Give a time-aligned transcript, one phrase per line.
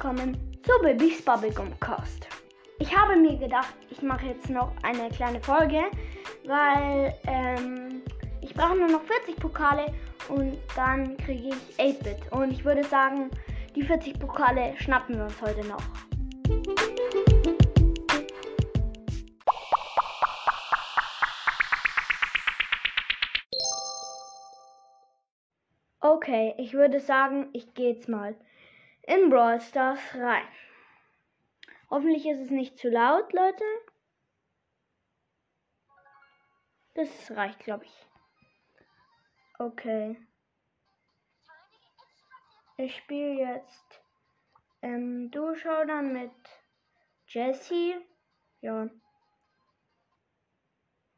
[0.00, 2.28] willkommen zu Babys Bubblegum Cast.
[2.78, 5.86] Ich habe mir gedacht, ich mache jetzt noch eine kleine Folge,
[6.44, 8.02] weil ähm,
[8.40, 9.86] ich brauche nur noch 40 Pokale
[10.28, 12.30] und dann kriege ich 8-Bit.
[12.30, 13.28] Und ich würde sagen,
[13.74, 15.82] die 40 Pokale schnappen wir uns heute noch.
[26.00, 28.36] Okay, ich würde sagen, ich gehe jetzt mal
[29.08, 30.46] in Brawl Stars rein.
[31.88, 33.64] Hoffentlich ist es nicht zu laut, Leute.
[36.94, 38.06] Das reicht, glaube ich.
[39.58, 40.20] Okay.
[42.76, 44.02] Ich spiele jetzt
[44.82, 46.32] ähm, dann mit
[47.28, 48.02] Jesse.
[48.60, 48.90] Ja.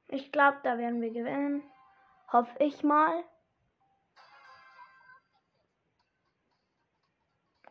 [0.06, 1.62] Ich glaube, da werden wir gewinnen.
[2.32, 3.24] Hoffe ich mal.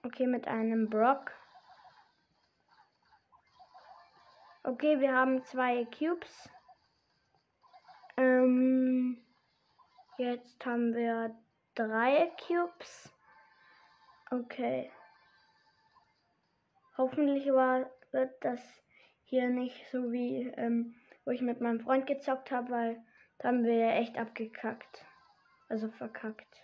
[0.01, 1.33] Okay, mit einem Brock.
[4.63, 6.49] Okay, wir haben zwei Cubes.
[8.15, 9.21] Ähm,
[10.17, 11.35] jetzt haben wir
[11.75, 13.13] drei Cubes.
[14.31, 14.89] Okay.
[16.97, 18.61] Hoffentlich war, wird das
[19.25, 23.03] hier nicht so wie, ähm, wo ich mit meinem Freund gezockt habe, weil
[23.39, 25.05] da haben wir echt abgekackt.
[25.67, 26.63] Also verkackt.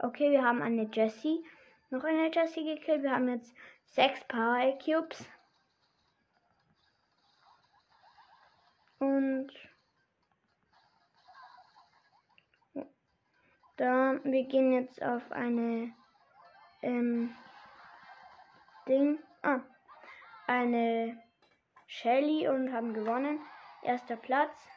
[0.00, 1.44] Okay, wir haben eine Jessie.
[1.90, 3.02] Noch eine Jessie gekillt.
[3.02, 3.52] Wir haben jetzt
[3.86, 5.28] sechs Power Cubes.
[9.00, 9.50] Und
[13.76, 15.92] da, wir gehen jetzt auf eine
[16.82, 17.34] ähm,
[18.86, 19.18] Ding.
[19.42, 19.60] Ah,
[20.46, 21.20] eine
[21.86, 23.40] Shelly und haben gewonnen.
[23.82, 24.68] Erster Platz.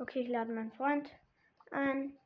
[0.00, 1.10] Okay, ich lade meinen Freund
[1.72, 2.16] ein.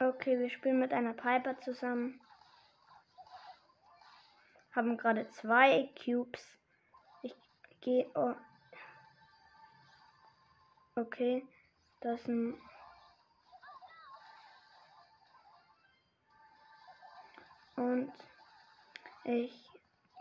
[0.00, 2.20] Okay, wir spielen mit einer Piper zusammen.
[4.72, 6.58] Haben gerade zwei Cubes.
[7.22, 7.34] Ich
[7.80, 8.10] gehe.
[8.14, 8.34] Oh.
[10.96, 11.46] Okay,
[12.00, 12.60] das ist ein
[17.76, 18.12] Und
[19.24, 19.68] ich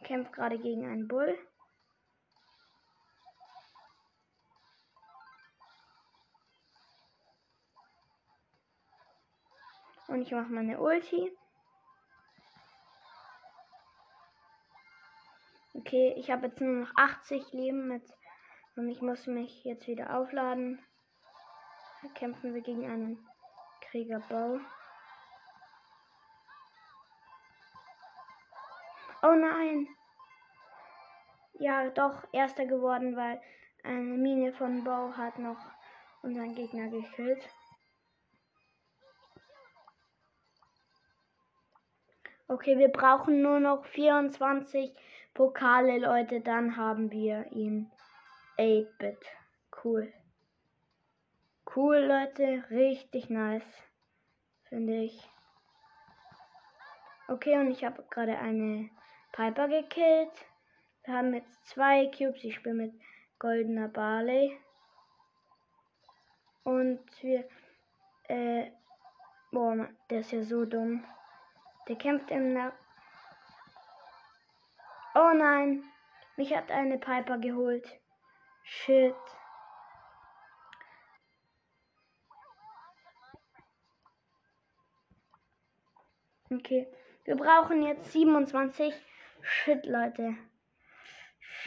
[0.03, 1.38] kämpfe gerade gegen einen Bull.
[10.08, 11.31] Und ich mache meine Ulti.
[15.74, 18.03] Okay, ich habe jetzt nur noch 80 Leben mit
[18.75, 20.80] und ich muss mich jetzt wieder aufladen.
[22.02, 23.28] Da kämpfen wir gegen einen
[23.81, 24.59] Kriegerbau.
[29.23, 29.88] Oh nein.
[31.53, 33.41] Ja, doch, erster geworden, weil
[33.81, 35.57] eine Mine von Bow hat noch
[36.23, 37.47] unseren Gegner gekillt.
[42.50, 44.94] Okay, wir brauchen nur noch 24
[45.34, 46.41] Pokale, Leute.
[46.41, 47.90] Dann haben wir ihn.
[48.57, 49.25] 8-Bit.
[49.84, 50.13] Cool.
[51.73, 52.66] Cool, Leute.
[52.69, 53.63] Richtig nice.
[54.66, 55.29] Finde ich.
[57.29, 58.90] Okay, und ich habe gerade eine
[59.34, 60.46] Piper gekillt.
[61.04, 62.44] Wir haben jetzt zwei Cubes.
[62.44, 62.94] Ich spiele mit
[63.40, 64.58] goldener Barley.
[66.64, 67.50] Und wir.
[68.30, 68.72] Äh.
[69.52, 71.04] Boah, der ist ja so dumm.
[71.88, 72.72] Der kämpft im Na
[75.16, 75.84] Oh nein.
[76.38, 77.88] Mich hat eine Piper geholt.
[78.64, 79.16] Shit.
[86.52, 86.88] Okay.
[87.26, 88.94] Wir brauchen jetzt 27
[89.45, 90.37] Shit, Leute.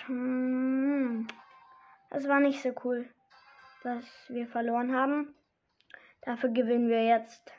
[0.07, 1.29] Hm.
[2.09, 3.07] Das war nicht so cool,
[3.83, 5.35] dass wir verloren haben.
[6.23, 7.53] Dafür gewinnen wir jetzt.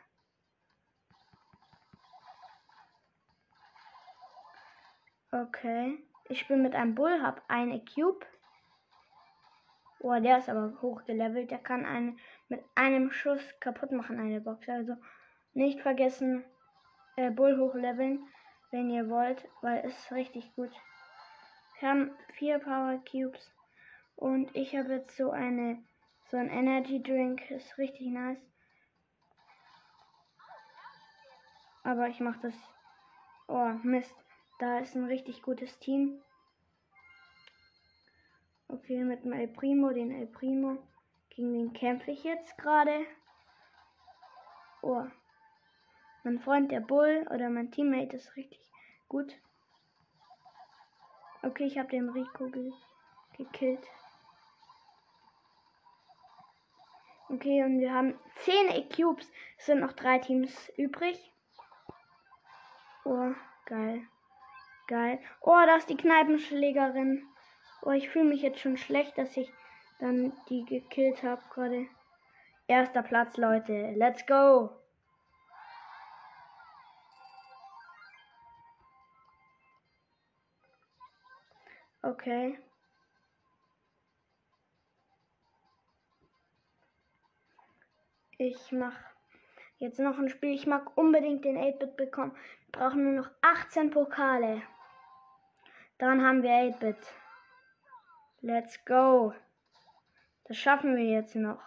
[5.32, 6.04] Okay.
[6.30, 8.26] Ich bin mit einem Bull, hab eine Cube.
[10.00, 11.52] Oh, der ist aber hochgelevelt.
[11.52, 12.16] Der kann eine
[12.50, 14.68] mit einem Schuss kaputt machen, eine Box.
[14.68, 14.96] Also
[15.54, 16.44] nicht vergessen,
[17.18, 18.28] äh, Bull hochleveln
[18.72, 20.72] wenn ihr wollt, weil es ist richtig gut.
[21.80, 23.52] Wir haben vier Power Cubes
[24.16, 25.84] und ich habe jetzt so eine
[26.30, 28.42] so ein Energy Drink, ist richtig nice.
[31.84, 32.56] Aber ich mache das.
[33.48, 34.14] Oh, Mist.
[34.60, 36.22] Da ist ein richtig gutes Team.
[38.68, 40.78] Okay, mit dem El Primo, den El Primo.
[41.30, 43.06] Gegen den kämpfe ich jetzt gerade.
[44.82, 45.06] Oh.
[46.28, 48.60] Mein Freund, der Bull, oder mein Teammate ist richtig
[49.08, 49.34] gut.
[51.42, 52.74] Okay, ich habe den Rico ge
[53.38, 53.88] gekillt.
[57.30, 59.32] Okay, und wir haben 10 E-Cubes.
[59.58, 61.32] Es sind noch drei Teams übrig.
[63.06, 63.32] Oh,
[63.66, 64.02] geil.
[64.88, 65.22] Geil.
[65.40, 67.26] Oh, da ist die Kneipenschlägerin.
[67.84, 69.50] Oh, ich fühle mich jetzt schon schlecht, dass ich
[70.00, 71.88] dann die gekillt habe gerade.
[72.68, 73.94] Erster Platz, Leute.
[73.96, 74.78] Let's go.
[82.08, 82.58] Okay.
[88.38, 89.04] Ich mache
[89.80, 90.54] jetzt noch ein Spiel.
[90.54, 92.34] Ich mag unbedingt den 8-Bit bekommen.
[92.72, 94.62] Wir brauchen nur noch 18 Pokale.
[95.98, 97.14] Dann haben wir 8-Bit.
[98.40, 99.34] Let's go.
[100.46, 101.62] Das schaffen wir jetzt noch.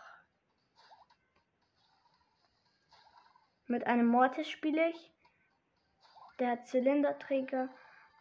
[3.67, 5.13] Mit einem Mortis spiele ich.
[6.39, 7.69] Der Zylinderträger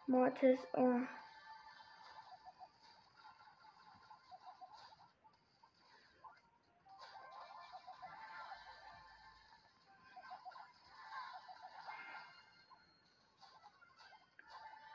[0.06, 0.60] Mortis.
[0.74, 1.00] Oh.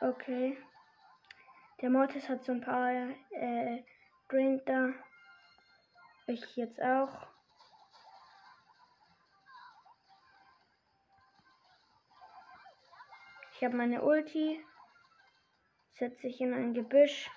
[0.05, 0.59] Okay.
[1.81, 2.91] Der Mortis hat so ein paar
[3.31, 3.83] äh,
[4.29, 4.93] Drink da.
[6.27, 7.27] Ich jetzt auch.
[13.53, 14.63] Ich habe meine Ulti.
[15.93, 17.31] Setze ich in ein Gebüsch.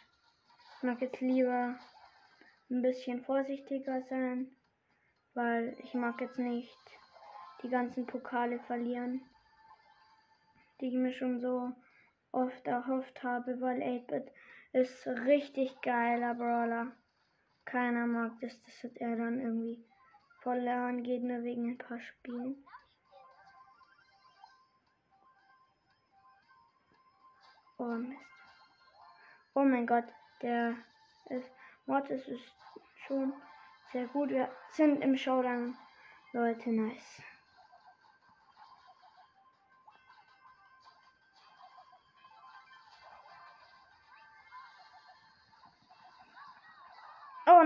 [0.75, 1.79] Ich mag jetzt lieber
[2.69, 4.53] ein bisschen vorsichtiger sein,
[5.35, 6.77] weil ich mag jetzt nicht
[7.63, 9.21] die ganzen Pokale verlieren,
[10.81, 11.71] die ich mir schon so
[12.31, 14.31] oft erhofft habe, weil 8-Bit
[14.73, 16.91] ist richtig geiler Brawler.
[17.65, 19.83] Keiner mag das, dass er dann irgendwie
[20.41, 22.63] verloren geht, nur wegen ein paar Spielen.
[27.79, 28.21] Oh Mist.
[29.53, 30.05] Oh mein Gott,
[30.41, 30.75] der
[31.29, 31.51] ist,
[31.85, 32.53] Mortis ist
[33.05, 33.33] schon
[33.91, 34.29] sehr gut.
[34.29, 35.75] Wir sind im Showdown.
[36.33, 37.21] Leute, nice.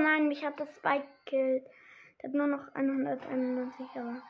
[0.04, 1.66] Nein, mich hat das Spike gekillt.
[2.22, 4.22] Der hat nur noch 191, aber.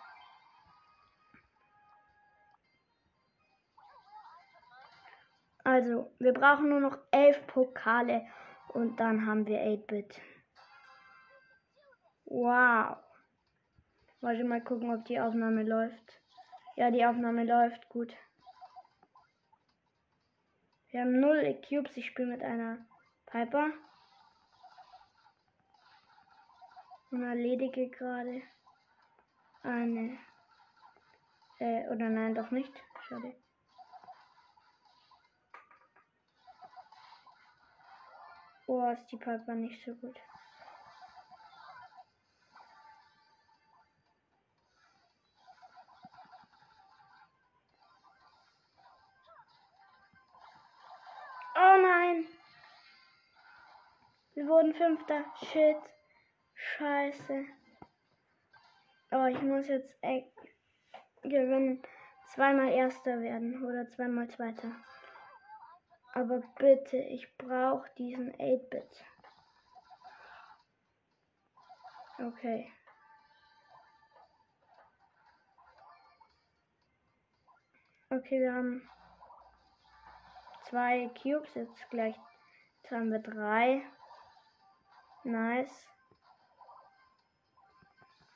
[5.64, 8.26] Also, wir brauchen nur noch 11 Pokale
[8.70, 10.20] und dann haben wir 8-Bit.
[12.26, 12.98] Wow.
[14.22, 16.22] Wollte mal gucken, ob die Aufnahme läuft.
[16.76, 18.16] Ja, die Aufnahme läuft gut.
[20.90, 21.96] Wir haben 0 Cubes.
[21.98, 22.86] Ich spiele mit einer
[23.26, 23.72] Piper.
[27.12, 28.42] Und erledige gerade
[29.64, 30.18] eine.
[31.60, 32.74] Äh, oder nein, doch nicht.
[33.08, 33.36] Schade.
[38.68, 40.18] Oh, ist die Piper nicht so gut.
[51.54, 52.26] Oh nein!
[54.34, 55.26] Wir wurden Fünfter.
[55.52, 55.78] Shit.
[56.62, 57.46] Scheiße.
[59.10, 60.00] Aber ich muss jetzt
[61.22, 61.82] gewinnen.
[62.28, 64.72] Zweimal Erster werden oder zweimal Zweiter.
[66.14, 69.06] Aber bitte, ich brauche diesen 8-Bit.
[72.20, 72.72] Okay.
[78.10, 78.90] Okay, wir haben
[80.64, 82.16] zwei Cubes, jetzt gleich
[82.92, 83.82] jetzt haben wir drei.
[85.24, 85.91] Nice.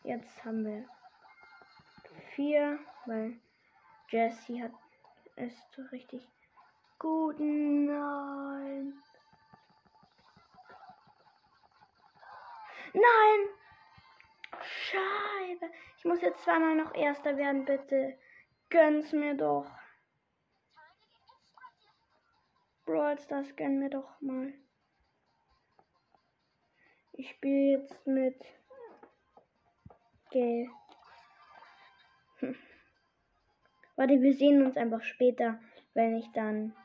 [0.06, 0.88] Jetzt haben wir
[2.36, 3.40] vier, weil
[4.10, 4.72] Jesse hat
[5.36, 6.22] es so richtig
[7.00, 7.40] gut.
[7.40, 9.02] Nein.
[12.94, 13.50] Nein!
[14.62, 15.74] Scheibe.
[15.98, 18.16] Ich muss jetzt zweimal noch Erster werden, bitte.
[18.70, 19.72] Gönn's mir doch.
[22.86, 24.54] Brawl das gönn mir doch mal.
[27.14, 28.40] Ich spiele jetzt mit
[30.36, 30.68] Gell.
[32.40, 32.58] Hm.
[33.96, 35.58] Warte, wir sehen uns einfach später,
[35.94, 36.76] wenn ich dann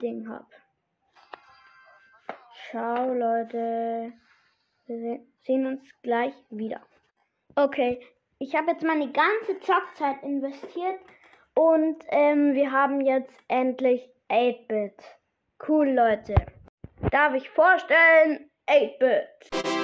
[0.00, 0.46] Ding hab.
[2.70, 4.14] Ciao, Leute.
[4.86, 6.80] Wir sehen uns gleich wieder.
[7.56, 8.00] Okay,
[8.38, 10.98] ich habe jetzt meine ganze Zockzeit investiert
[11.54, 14.96] Und ähm, wir haben jetzt endlich 8-Bit.
[15.68, 16.36] Cool, Leute.
[17.10, 18.50] Darf ich vorstellen?
[18.66, 19.79] 8-Bit.